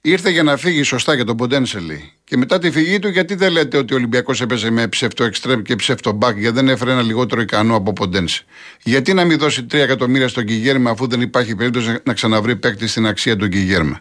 Ήρθε 0.03 0.31
για 0.31 0.43
να 0.43 0.57
φύγει 0.57 0.83
σωστά 0.83 1.15
για 1.15 1.25
τον 1.25 1.37
Ποντένσελη. 1.37 2.13
Και 2.25 2.37
μετά 2.37 2.59
τη 2.59 2.71
φυγή 2.71 2.99
του, 2.99 3.09
γιατί 3.09 3.35
δεν 3.35 3.53
λέτε 3.53 3.77
ότι 3.77 3.93
ο 3.93 3.97
Ολυμπιακός 3.97 4.41
έπαιζε 4.41 4.71
με 4.71 4.89
ψεύτο 4.89 5.25
εξτρέμ 5.25 5.63
και 5.63 5.77
ψεύτο 5.77 6.13
μπακ, 6.13 6.39
γιατί 6.39 6.55
δεν 6.55 6.69
έφερε 6.69 6.91
ένα 6.91 7.03
λιγότερο 7.03 7.41
ικανό 7.41 7.77
από 7.77 7.93
Ποντένσε; 7.93 8.45
Γιατί 8.83 9.15
να 9.15 9.25
μην 9.25 9.39
δώσει 9.39 9.67
3 9.71 9.75
εκατομμύρια 9.75 10.29
στον 10.29 10.45
Κιγέρμε, 10.45 10.91
αφού 10.91 11.07
δεν 11.07 11.21
υπάρχει 11.21 11.55
περίπτωση 11.55 11.99
να 12.05 12.13
ξαναβρει 12.13 12.57
παίκτη 12.57 12.87
στην 12.87 13.07
αξία 13.07 13.37
του 13.37 13.49
Κιγέρμε. 13.49 14.01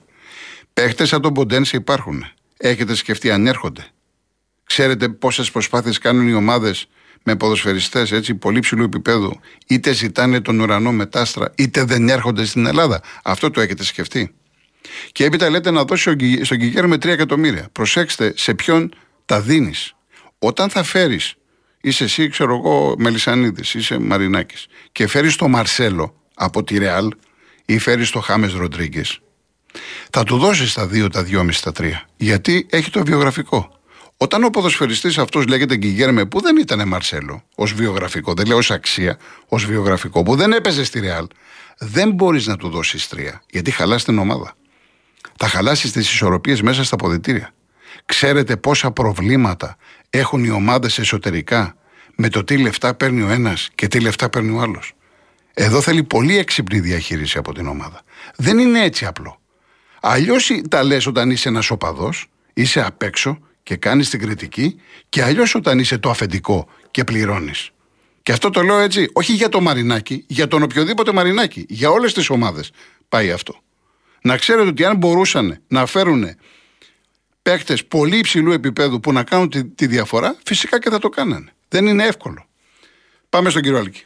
Παίχτες 0.73 1.07
σαν 1.07 1.21
τον 1.21 1.33
Ποντένσε 1.33 1.77
υπάρχουν. 1.77 2.25
Έχετε 2.57 2.95
σκεφτεί 2.95 3.31
αν 3.31 3.47
έρχονται; 3.47 3.85
Ξέρετε 4.63 5.09
πόσες 5.09 5.51
προσπάθειες 5.51 5.97
κάνουν 5.97 6.27
οι 6.27 6.33
ομάδες 6.33 6.87
με 7.23 7.35
ποδοσφαιριστές 7.35 8.11
έτσι 8.11 8.35
πολύ 8.35 8.59
ψηλού 8.59 8.83
επίπεδου, 8.83 9.39
είτε 9.67 9.93
ζητάνε 9.93 10.41
τον 10.41 10.59
ουρανό 10.59 10.91
μετάστρα, 10.91 11.51
είτε 11.55 11.83
δεν 11.83 12.09
έρχονται 12.09 12.45
στην 12.45 12.65
Ελλάδα; 12.65 13.01
Αυτό 13.23 13.51
το 13.51 13.61
έχετε 13.61 13.83
σκεφτεί; 13.83 14.35
Και 15.11 15.23
έπειτα 15.23 15.49
λέτε 15.49 15.71
να 15.71 15.83
δώσει 15.83 16.15
στον 16.43 16.57
Κιγέρ 16.57 16.87
με 16.87 16.95
3 16.95 17.05
εκατομμύρια. 17.05 17.69
Προσέξτε 17.71 18.33
σε 18.35 18.53
ποιον 18.53 18.93
τα 19.25 19.41
δίνεις. 19.41 19.95
Όταν 20.39 20.69
θα 20.69 20.83
φέρεις, 20.83 21.35
είσαι 21.81 22.03
εσύ, 22.03 22.29
ξέρω 22.29 22.55
εγώ, 22.55 22.95
Μελισανίδης, 22.97 23.73
είσαι 23.73 23.99
Μαρινάκης, 23.99 24.67
και 24.91 25.07
φέρεις 25.07 25.35
τον 25.35 25.49
Μαρσέλο 25.49 26.15
από 26.33 26.63
τη 26.63 26.77
Ρεάλ 26.77 27.11
ή 27.65 27.77
φέρεις 27.77 28.09
τον 28.09 28.21
Χάμες 28.21 28.53
Ροντρίγκες, 28.53 29.19
θα 30.09 30.23
του 30.23 30.37
δώσεις 30.37 30.73
τα 30.73 30.87
2, 30.87 31.09
τα 31.09 31.23
2,5, 31.23 31.61
τα 31.63 31.71
3. 31.71 32.05
Γιατί 32.17 32.67
έχει 32.69 32.89
το 32.89 33.03
βιογραφικό. 33.03 33.71
Όταν 34.17 34.43
ο 34.43 34.49
ποδοσφαιριστής 34.49 35.17
αυτός 35.17 35.47
λέγεται 35.47 35.75
Γκυγέρμε, 35.75 36.25
που 36.25 36.41
δεν 36.41 36.57
ήταν 36.57 36.87
Μαρσέλο 36.87 37.43
ως 37.55 37.73
βιογραφικό, 37.73 38.33
δεν 38.33 38.45
λέω 38.47 38.57
ως 38.57 38.71
αξία, 38.71 39.17
ως 39.47 39.65
βιογραφικό, 39.65 40.23
που 40.23 40.35
δεν 40.35 40.51
έπαιζε 40.53 40.83
στη 40.83 40.99
Ρεάλ, 40.99 41.27
δεν 41.77 42.11
μπορείς 42.11 42.47
να 42.47 42.57
του 42.57 42.69
δώσεις 42.69 43.07
τρία, 43.07 43.41
γιατί 43.49 43.71
χαλάς 43.71 44.03
την 44.03 44.17
ομάδα 44.17 44.55
θα 45.37 45.47
χαλάσεις 45.47 45.91
τις 45.91 46.11
ισορροπίες 46.11 46.61
μέσα 46.61 46.83
στα 46.83 46.95
ποδητήρια. 46.95 47.53
Ξέρετε 48.05 48.57
πόσα 48.57 48.91
προβλήματα 48.91 49.77
έχουν 50.09 50.43
οι 50.43 50.49
ομάδες 50.49 50.99
εσωτερικά 50.99 51.75
με 52.15 52.29
το 52.29 52.43
τι 52.43 52.57
λεφτά 52.57 52.93
παίρνει 52.93 53.21
ο 53.21 53.29
ένας 53.29 53.69
και 53.75 53.87
τι 53.87 53.99
λεφτά 53.99 54.29
παίρνει 54.29 54.57
ο 54.57 54.61
άλλος. 54.61 54.93
Εδώ 55.53 55.81
θέλει 55.81 56.03
πολύ 56.03 56.37
έξυπνη 56.37 56.79
διαχείριση 56.79 57.37
από 57.37 57.53
την 57.53 57.67
ομάδα. 57.67 58.01
Δεν 58.35 58.59
είναι 58.59 58.83
έτσι 58.83 59.05
απλό. 59.05 59.39
Αλλιώς 60.01 60.51
τα 60.69 60.83
λες 60.83 61.05
όταν 61.05 61.29
είσαι 61.31 61.49
ένας 61.49 61.69
οπαδός, 61.69 62.29
είσαι 62.53 62.85
απ' 62.85 63.01
έξω 63.01 63.39
και 63.63 63.75
κάνεις 63.75 64.09
την 64.09 64.19
κριτική, 64.19 64.79
και 65.09 65.23
αλλιώς 65.23 65.55
όταν 65.55 65.79
είσαι 65.79 65.97
το 65.97 66.09
αφεντικό 66.09 66.67
και 66.91 67.03
πληρώνεις. 67.03 67.71
Και 68.23 68.31
αυτό 68.31 68.49
το 68.49 68.61
λέω 68.61 68.79
έτσι, 68.79 69.09
όχι 69.13 69.33
για 69.33 69.49
το 69.49 69.61
Μαρινάκι, 69.61 70.23
για 70.27 70.47
τον 70.47 70.63
οποιοδήποτε 70.63 71.11
Μαρινάκι. 71.13 71.65
Για 71.69 71.89
όλες 71.89 72.13
τις 72.13 72.29
ομάδες 72.29 72.71
πάει 73.09 73.31
αυτό. 73.31 73.61
Να 74.21 74.37
ξέρετε 74.37 74.67
ότι 74.67 74.85
αν 74.85 74.97
μπορούσαν 74.97 75.61
να 75.67 75.85
φέρουν 75.85 76.25
παίκτες 77.41 77.85
πολύ 77.85 78.17
υψηλού 78.17 78.51
επίπεδου 78.51 78.99
που 78.99 79.11
να 79.11 79.23
κάνουν 79.23 79.49
τη, 79.49 79.65
τη 79.65 79.87
διαφορά, 79.87 80.35
φυσικά 80.45 80.79
και 80.79 80.89
θα 80.89 80.99
το 80.99 81.09
κάνανε. 81.09 81.51
Δεν 81.69 81.85
είναι 81.87 82.03
εύκολο. 82.05 82.45
Πάμε 83.29 83.49
στον 83.49 83.61
κύριο 83.61 83.77
Άλκη. 83.77 84.05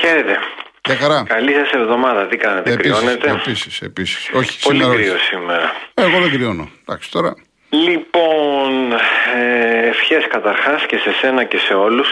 Χαίρετε. 0.00 0.38
Για 0.86 0.96
χαρά. 0.96 1.22
Καλή 1.22 1.52
σας 1.52 1.70
εβδομάδα. 1.72 2.26
Τι 2.28 2.36
κάνετε, 2.36 2.72
Επίσης, 2.72 2.92
κρυώνετε; 2.92 3.30
επίσης, 3.30 3.80
επίσης. 3.80 4.30
Όχι, 4.32 4.60
Πολύ 4.62 4.76
σήμερα 4.78 4.94
κρύο 4.94 5.14
όχι. 5.14 5.24
σήμερα. 5.24 5.72
Εγώ 5.94 6.20
δεν 6.20 6.30
κρυώνω. 6.30 6.70
Εντάξει, 6.80 7.10
τώρα. 7.10 7.34
Λοιπόν, 7.74 8.92
ε, 9.36 9.86
ευχές 9.86 10.26
καταρχάς 10.28 10.86
και 10.86 10.96
σε 10.98 11.12
σένα 11.12 11.44
και 11.44 11.58
σε 11.58 11.74
όλους. 11.74 12.08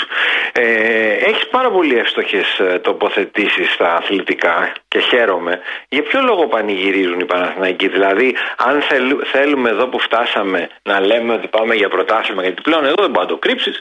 Ε, 0.52 1.12
έχεις 1.12 1.48
πάρα 1.48 1.70
πολύ 1.70 1.98
εύστοχες 1.98 2.58
ε, 2.58 2.78
τοποθετήσεις 2.78 3.72
στα 3.72 3.94
αθλητικά 3.94 4.72
και 4.88 4.98
χαίρομαι. 5.00 5.60
Για 5.88 6.02
ποιο 6.02 6.20
λόγο 6.22 6.46
πανηγυρίζουν 6.46 7.20
οι 7.20 7.24
Παναθηναϊκοί; 7.24 7.88
Δηλαδή, 7.88 8.36
αν 8.56 8.80
θέλου- 8.82 9.24
θέλουμε 9.26 9.70
εδώ 9.70 9.86
που 9.86 9.98
φτάσαμε 9.98 10.68
να 10.82 11.00
λέμε 11.00 11.32
ότι 11.32 11.48
πάμε 11.48 11.74
για 11.74 11.88
πρωτάθλημα, 11.88 12.42
γιατί 12.42 12.62
πλέον 12.62 12.84
εδώ 12.84 12.94
δεν 13.02 13.10
μπορεί 13.10 13.26
να 13.26 13.32
το 13.32 13.38
κρύψεις, 13.38 13.80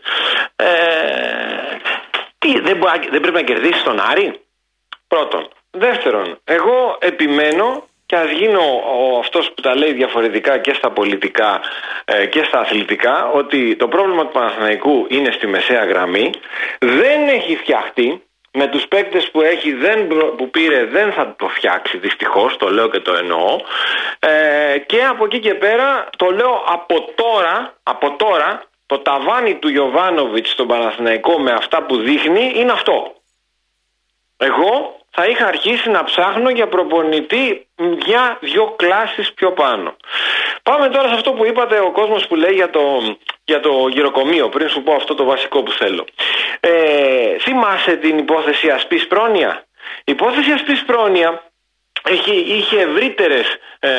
ε, 0.56 0.66
τι, 2.38 2.60
δεν, 2.60 2.78
μπορεί- 2.78 3.10
δεν 3.12 3.20
πρέπει 3.22 3.36
να 3.38 3.42
κερδίσεις 3.42 3.84
τον 3.84 4.00
Άρη; 4.12 4.40
Πρώτον. 5.08 5.48
Δεύτερον, 5.72 6.40
εγώ 6.44 6.98
επιμένω 7.00 7.86
και 8.12 8.18
ας 8.18 8.32
γίνω 8.32 8.62
ο, 9.00 9.18
αυτός 9.20 9.52
που 9.52 9.62
τα 9.62 9.76
λέει 9.76 9.94
διαφορετικά 9.94 10.58
και 10.58 10.74
στα 10.74 10.92
πολιτικά 10.92 11.62
ε, 12.06 12.26
και 12.26 12.44
στα 12.44 12.60
αθλητικά 12.60 13.30
ότι 13.30 13.76
το 13.76 13.88
πρόβλημα 13.88 14.26
του 14.26 14.32
Παναθηναϊκού 14.32 15.06
είναι 15.10 15.32
στη 15.32 15.48
μεσαία 15.48 15.86
γραμμή. 15.86 16.30
Δεν 16.80 17.28
έχει 17.28 17.56
φτιαχτεί. 17.56 18.24
Με 18.54 18.68
τους 18.68 18.88
παίκτες 18.88 19.32
που, 19.32 19.42
έχει, 19.42 19.74
δεν, 19.74 20.08
προ- 20.08 20.36
που 20.36 20.50
πήρε 20.50 20.86
δεν 20.86 21.12
θα 21.12 21.36
το 21.38 21.48
φτιάξει 21.48 21.98
δυστυχώς, 21.98 22.58
το 22.58 22.70
λέω 22.70 22.90
και 22.90 23.00
το 23.00 23.14
εννοώ. 23.14 23.60
Ε, 24.20 24.78
και 24.78 25.04
από 25.04 25.26
εκεί 25.26 25.40
και 25.40 25.54
πέρα 25.54 26.10
το 26.18 26.32
λέω 26.32 26.64
από 26.68 27.12
τώρα, 27.16 27.74
από 27.84 28.16
τώρα 28.16 28.64
το 28.86 29.00
ταβάνι 29.00 29.56
του 29.56 29.70
Γιωβάνοβιτς 29.70 30.50
στον 30.50 30.68
Παναθηναϊκό 30.68 31.40
με 31.40 31.52
αυτά 31.52 31.84
που 31.84 31.98
δείχνει 31.98 32.52
είναι 32.56 32.72
αυτό. 32.72 33.16
Εγώ 34.38 35.01
θα 35.12 35.26
είχα 35.26 35.46
αρχίσει 35.46 35.90
να 35.90 36.04
ψάχνω 36.04 36.50
για 36.50 36.68
προπονητή 36.68 37.68
για 38.06 38.38
δυο 38.42 38.74
κλάσεις 38.78 39.34
πιο 39.34 39.52
πάνω. 39.52 39.96
Πάμε 40.64 40.90
τώρα 40.90 41.08
σε 41.08 41.14
αυτό 41.14 41.32
που 41.32 41.46
είπατε 41.46 41.80
ο 41.80 41.92
κόσμος 41.92 42.28
που 42.28 42.36
λέει 42.36 42.54
για 42.54 42.70
το, 42.70 42.82
για 43.44 43.60
το 43.60 43.88
γυροκομείο 43.88 44.50
πριν 44.50 44.70
σου 44.70 44.84
πω 44.84 44.94
αυτό 44.94 45.16
το 45.16 45.24
βασικό 45.24 45.64
που 45.64 45.72
θέλω. 45.72 46.06
Ε, 46.60 47.38
θυμάσαι 47.40 47.96
την 47.96 48.18
υπόθεση 48.18 48.70
ασπής 48.70 49.08
πρόνοια. 49.08 49.66
Η 50.04 50.12
υπόθεση 50.12 50.52
ασπής 50.52 50.84
πρόνοια 50.84 51.51
έχει, 52.10 52.32
είχε 52.32 52.80
ευρύτερες, 52.80 53.58
ε, 53.80 53.90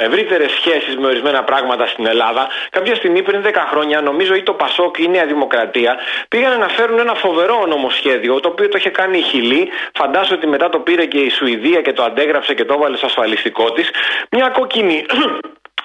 ευρύτερες 0.00 0.50
σχέσεις 0.50 0.96
με 0.96 1.06
ορισμένα 1.06 1.44
πράγματα 1.44 1.86
στην 1.86 2.06
Ελλάδα. 2.06 2.48
Κάποια 2.70 2.94
στιγμή 2.94 3.22
πριν 3.22 3.42
10 3.42 3.66
χρόνια, 3.70 4.00
νομίζω 4.00 4.34
ή 4.34 4.42
το 4.42 4.52
Πασόκ 4.52 4.98
ή 4.98 5.02
η 5.06 5.08
Νέα 5.08 5.26
Δημοκρατία, 5.26 5.96
πήγαν 6.28 6.58
να 6.58 6.68
φέρουν 6.68 6.98
ένα 6.98 7.14
φοβερό 7.14 7.66
νομοσχέδιο, 7.66 8.40
το 8.40 8.48
οποίο 8.48 8.68
το 8.68 8.76
είχε 8.78 8.90
κάνει 8.90 9.18
η 9.18 9.22
Χιλή. 9.22 9.68
Φαντάζομαι 9.94 10.36
ότι 10.36 10.46
μετά 10.46 10.68
το 10.68 10.78
πήρε 10.78 11.04
και 11.04 11.18
η 11.18 11.30
Σουηδία 11.30 11.80
και 11.80 11.92
το 11.92 12.02
αντέγραψε 12.02 12.54
και 12.54 12.64
το 12.64 12.74
έβαλε 12.74 12.96
στο 12.96 13.06
ασφαλιστικό 13.06 13.72
της. 13.72 13.90
Μια 14.30 14.48
κόκκινη 14.48 15.04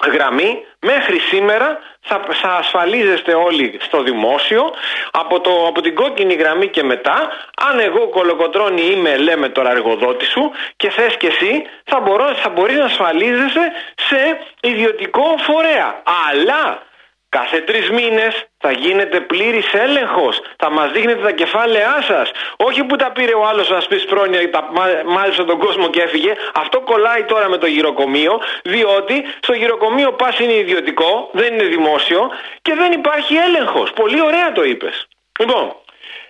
γραμμή 0.07 0.65
μέχρι 0.79 1.19
σήμερα 1.19 1.79
θα, 2.01 2.21
θα 2.41 2.49
ασφαλίζεστε 2.49 3.33
όλοι 3.33 3.79
στο 3.81 4.03
δημόσιο 4.03 4.71
από, 5.11 5.39
το, 5.39 5.67
από 5.67 5.81
την 5.81 5.95
κόκκινη 5.95 6.33
γραμμή 6.33 6.67
και 6.67 6.83
μετά 6.83 7.29
αν 7.71 7.79
εγώ 7.79 8.07
κολοκοτρώνη 8.07 8.81
είμαι 8.81 9.17
λέμε 9.17 9.49
τώρα 9.49 9.71
εργοδότη 9.71 10.25
σου 10.25 10.51
και 10.75 10.89
θες 10.89 11.17
και 11.17 11.27
εσύ 11.27 11.65
θα, 11.83 11.99
μπορώ, 11.99 12.33
θα 12.33 12.49
μπορείς 12.49 12.77
να 12.77 12.85
ασφαλίζεσαι 12.85 13.71
σε 13.95 14.39
ιδιωτικό 14.61 15.35
φορέα. 15.37 16.01
Αλλά 16.29 16.87
Κάθε 17.29 17.61
τρεις 17.61 17.89
μήνες 17.89 18.48
θα 18.61 18.71
γίνεται 18.71 19.19
πλήρης 19.19 19.73
έλεγχος. 19.73 20.41
Θα 20.57 20.69
μας 20.71 20.91
δείχνετε 20.91 21.21
τα 21.21 21.31
κεφάλαιά 21.31 22.03
σας. 22.07 22.31
Όχι 22.57 22.83
που 22.83 22.95
τα 22.95 23.11
πήρε 23.11 23.33
ο 23.33 23.45
άλλος 23.47 23.69
να 23.69 23.77
πει 23.89 23.99
πρόνοια, 23.99 24.49
τα 24.49 24.69
μα- 24.71 25.01
μάλιστα 25.05 25.45
τον 25.45 25.59
κόσμο 25.59 25.89
και 25.89 26.01
έφυγε. 26.01 26.33
Αυτό 26.53 26.79
κολλάει 26.81 27.23
τώρα 27.23 27.49
με 27.49 27.57
το 27.57 27.65
γυροκομείο, 27.65 28.41
διότι 28.63 29.25
στο 29.41 29.53
γυροκομείο 29.53 30.11
πας 30.11 30.39
είναι 30.39 30.53
ιδιωτικό, 30.53 31.29
δεν 31.33 31.53
είναι 31.53 31.63
δημόσιο 31.63 32.29
και 32.61 32.73
δεν 32.75 32.91
υπάρχει 32.91 33.35
έλεγχος. 33.35 33.91
Πολύ 33.91 34.21
ωραία 34.21 34.51
το 34.51 34.63
είπες. 34.63 35.07
Λοιπόν, 35.39 35.75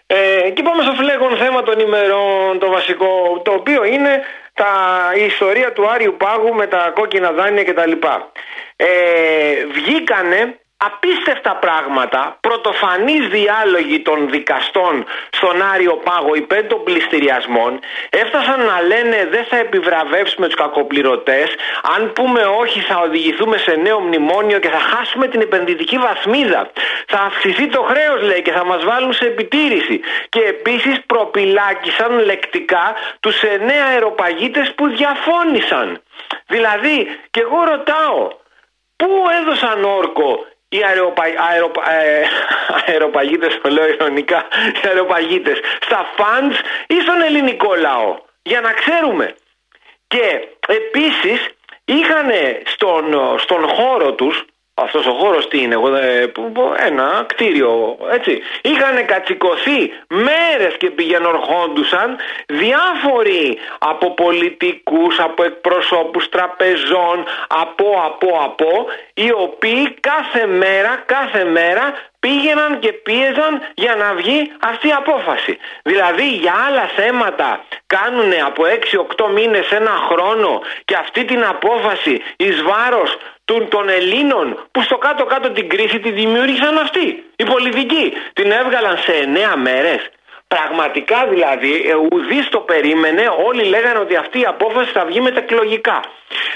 ε, 0.08 0.50
και 0.50 0.62
πάμε 0.62 0.84
στο 0.84 0.92
φλέγον 0.94 1.38
θέμα 1.38 1.64
των 1.64 1.80
ημερών, 1.80 2.60
το 2.60 2.70
βασικό, 2.70 3.42
το 3.46 3.52
οποίο 3.52 3.84
είναι 3.84 4.22
τα, 4.54 4.68
η 5.16 5.26
ιστορία 5.26 5.74
του 5.74 5.90
Άριου 5.90 6.16
Πάγου 6.18 6.54
με 6.54 6.68
τα 6.68 6.92
κόκκινα 6.96 7.32
δάνεια 7.32 7.64
κτλ. 7.64 7.92
Ε, 8.76 8.88
βγήκανε 9.72 10.60
απίστευτα 10.86 11.56
πράγματα, 11.56 12.38
πρωτοφανείς 12.42 13.28
διάλογοι 13.28 14.00
των 14.02 14.30
δικαστών 14.30 15.06
στον 15.30 15.62
Άριο 15.74 15.96
Πάγο 15.96 16.36
υπέρ 16.36 16.64
των 16.68 16.84
πληστηριασμών, 16.84 17.80
έφτασαν 18.10 18.60
να 18.66 18.82
λένε 18.82 19.28
δεν 19.32 19.46
θα 19.50 19.58
επιβραβεύσουμε 19.58 20.46
τους 20.46 20.56
κακοπληρωτές, 20.56 21.48
αν 21.96 22.14
πούμε 22.14 22.42
όχι 22.42 22.80
θα 22.80 22.98
οδηγηθούμε 23.00 23.58
σε 23.58 23.72
νέο 23.72 24.00
μνημόνιο 24.00 24.60
και 24.60 24.70
θα 24.70 24.80
χάσουμε 24.80 25.28
την 25.28 25.42
επενδυτική 25.42 25.98
βαθμίδα. 25.98 26.72
Θα 27.08 27.20
αυξηθεί 27.20 27.68
το 27.68 27.82
χρέος 27.82 28.22
λέει 28.22 28.42
και 28.42 28.52
θα 28.52 28.66
μας 28.66 28.84
βάλουν 28.84 29.14
σε 29.14 29.26
επιτήρηση. 29.26 30.00
Και 30.30 30.40
επίσης 30.40 31.02
προπυλάκησαν 31.06 32.20
λεκτικά 32.20 32.96
τους 33.20 33.42
εννέα 33.42 33.86
αεροπαγίτες 33.86 34.74
που 34.76 34.88
διαφώνησαν. 34.88 36.02
Δηλαδή, 36.48 37.20
και 37.32 37.40
εγώ 37.40 37.64
ρωτάω, 37.64 38.38
Πού 39.04 39.12
έδωσαν 39.42 39.84
όρκο 39.84 40.46
οι 40.70 40.84
αεροπα... 40.84 41.24
αεροπα... 41.50 41.92
ε, 41.92 42.28
αεροπαγίτες, 42.86 43.60
το 43.62 43.70
λέω 43.70 43.88
ειρωνικά, 43.88 44.48
οι 44.84 44.88
αεροπαγίτες, 44.88 45.60
στα 45.82 46.14
φαντς 46.18 46.60
ή 46.88 47.02
στον 47.02 47.22
ελληνικό 47.22 47.76
λαό, 47.76 48.18
για 48.42 48.62
να 48.62 48.74
ξέρουμε. 48.74 49.36
Και 50.08 50.48
επίσης 50.68 51.50
είχαν 51.86 52.32
στον, 52.66 53.38
στον 53.40 53.68
χώρο 53.68 54.14
τους, 54.14 54.46
αυτός 54.84 55.06
ο 55.06 55.12
χώρος 55.12 55.48
τι 55.48 55.62
είναι, 55.62 55.74
εγώ, 55.74 55.90
δεν- 55.90 56.32
που- 56.32 56.52
που- 56.52 56.74
ένα 56.78 57.24
κτίριο, 57.28 57.98
έτσι, 58.12 58.42
είχαν 58.62 59.06
κατσικωθεί 59.06 59.92
μέρες 60.08 60.76
και 60.78 60.90
πηγαινορχόντουσαν 60.90 62.18
διάφοροι 62.46 63.58
από 63.80 64.14
πολιτικούς, 64.14 65.20
από 65.20 65.44
εκπροσώπους 65.44 66.30
τραπεζών, 66.30 67.26
από, 67.48 68.02
από, 68.06 68.40
από, 68.44 68.86
οι 69.14 69.32
οποίοι 69.32 69.96
κάθε 70.00 70.46
μέρα, 70.46 71.04
κάθε 71.06 71.44
μέρα 71.44 71.94
πήγαιναν 72.20 72.80
και 72.80 72.92
πίεζαν 72.92 73.62
για 73.74 73.96
να 73.96 74.14
βγει 74.14 74.52
αυτή 74.60 74.88
η 74.88 74.92
απόφαση. 74.92 75.58
Δηλαδή 75.84 76.28
για 76.28 76.54
άλλα 76.68 76.90
θέματα 76.96 77.64
κάνουν 77.88 78.32
από 78.46 78.66
6-8 78.66 79.28
μήνες 79.34 79.72
ένα 79.72 79.92
χρόνο 80.10 80.62
και 80.86 80.96
αυτή 80.96 81.26
την 81.26 81.44
απόφαση 81.46 82.22
εις 82.38 82.62
βάρος 82.64 83.18
του- 83.50 83.68
των 83.70 83.90
Ελλήνων 83.90 84.48
που 84.72 84.82
στο 84.84 84.98
κάτω-κάτω 84.98 85.48
την 85.52 85.70
κρίση 85.70 86.00
τη 86.00 86.12
δημιούργησαν 86.12 86.78
αυτοί. 86.78 87.06
Οι 87.36 87.44
πολιτικοί 87.44 88.14
την 88.34 88.52
έβγαλαν 88.52 88.98
σε 88.98 89.12
9 89.26 89.56
μέρες. 89.56 90.02
Πραγματικά 90.56 91.28
δηλαδή, 91.28 91.74
ε, 91.90 91.96
ουδής 92.12 92.50
το 92.50 92.60
περίμενε, 92.60 93.24
όλοι 93.46 93.64
λέγανε 93.64 94.00
ότι 94.00 94.16
αυτή 94.16 94.40
η 94.40 94.46
απόφαση 94.46 94.92
θα 94.92 95.06
βγει 95.06 95.22
μετεκλογικά. 95.22 96.00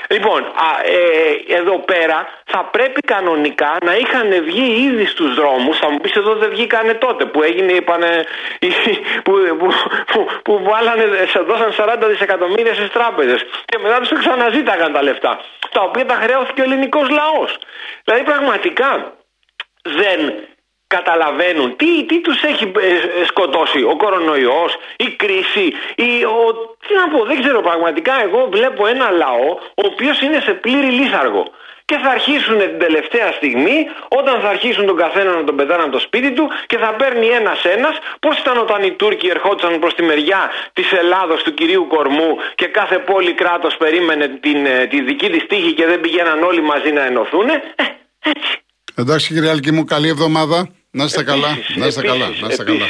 Λοιπόν, 0.10 0.41
α, 0.43 0.69
ε, 0.84 1.56
εδώ 1.60 1.79
πέρα 1.79 2.27
θα 2.45 2.63
πρέπει 2.71 3.01
κανονικά 3.01 3.77
να 3.86 3.95
είχαν 3.95 4.43
βγει 4.43 4.84
ήδη 4.88 5.06
στους 5.06 5.36
δρόμους, 5.36 5.77
θα 5.77 5.89
μου 5.89 5.97
πεις 5.97 6.15
εδώ 6.15 6.36
δεν 6.36 6.49
βγήκανε 6.49 6.93
τότε, 6.93 7.25
που 7.25 7.43
έγινε, 7.43 7.71
είπανε, 7.71 8.25
που, 9.25 9.32
που, 9.60 9.73
που, 10.12 10.27
που 10.43 10.63
βάλανε, 10.63 11.25
σε 11.27 11.39
δώσαν 11.39 11.73
40 11.77 12.08
δισεκατομμύρια 12.08 12.73
στις 12.73 12.89
τράπεζες 12.89 13.45
και 13.65 13.77
μετά 13.77 13.99
τους 13.99 14.19
ξαναζήταγαν 14.19 14.93
τα 14.93 15.03
λεφτά, 15.03 15.39
τα 15.71 15.82
οποία 15.82 16.06
τα 16.06 16.15
χρεώθηκε 16.15 16.62
ο 16.62 16.63
ελληνικός 16.63 17.10
λαός. 17.10 17.58
Δηλαδή 18.03 18.23
πραγματικά 18.23 19.13
δεν 19.82 20.19
καταλαβαίνουν 20.97 21.69
τι, 21.79 21.91
τι 22.10 22.17
τους 22.25 22.39
έχει 22.51 22.65
ε, 22.79 22.88
ε, 23.21 23.25
σκοτώσει 23.32 23.82
ο 23.91 23.95
κορονοϊός, 24.03 24.71
η 25.06 25.10
κρίση, 25.21 25.65
η, 25.95 26.10
ο, 26.36 26.38
τι 26.86 26.93
να 26.99 27.06
πω, 27.12 27.19
δεν 27.29 27.38
ξέρω 27.41 27.60
πραγματικά 27.69 28.13
εγώ 28.25 28.39
βλέπω 28.56 28.82
ένα 28.88 29.08
λαό 29.23 29.49
ο 29.82 29.84
οποίος 29.91 30.17
είναι 30.21 30.39
σε 30.47 30.53
πλήρη 30.63 30.89
λίθαργο 30.99 31.43
και 31.86 31.97
θα 32.03 32.10
αρχίσουν 32.10 32.58
την 32.58 32.79
τελευταία 32.79 33.32
στιγμή, 33.32 33.77
όταν 34.19 34.36
θα 34.41 34.49
αρχίσουν 34.49 34.86
τον 34.86 34.97
καθένα 34.97 35.32
να 35.39 35.43
τον 35.43 35.56
πετάνε 35.56 35.84
από 35.84 35.91
το 35.91 35.99
σπίτι 35.99 36.32
του 36.34 36.45
και 36.67 36.77
θα 36.77 36.95
παίρνει 36.99 37.27
ένα-ένα. 37.27 37.89
Πώς 38.19 38.39
ήταν 38.39 38.58
όταν 38.58 38.84
οι 38.84 38.91
Τούρκοι 38.91 39.27
ερχόντουσαν 39.27 39.79
προς 39.79 39.93
τη 39.95 40.03
μεριά 40.03 40.41
της 40.73 40.91
Ελλάδος 40.91 41.43
του 41.43 41.53
κυρίου 41.53 41.88
Κορμού 41.88 42.32
και 42.56 42.67
κάθε 42.67 42.97
πόλη 42.99 43.34
κράτος 43.34 43.77
περίμενε 43.77 44.27
την, 44.27 44.65
ε, 44.65 44.86
τη 44.91 45.01
δική 45.01 45.29
της 45.29 45.43
τύχη 45.47 45.73
και 45.73 45.86
δεν 45.86 45.99
πηγαίναν 46.01 46.43
όλοι 46.43 46.62
μαζί 46.62 46.91
να 46.91 47.03
ενωθούν. 47.06 47.49
Ε, 47.49 47.84
έτσι. 48.34 48.53
Εντάξει 48.95 49.34
κύριε 49.34 49.49
Αλκή 49.49 49.71
μου, 49.71 49.84
καλή 49.84 50.08
εβδομάδα. 50.08 50.69
Να 50.95 51.03
είστε 51.03 51.23
καλά. 51.23 51.58
Να 51.75 51.86
είστε 51.86 52.01
καλά. 52.01 52.29
Να 52.41 52.47
είστε 52.47 52.63
καλά. 52.63 52.86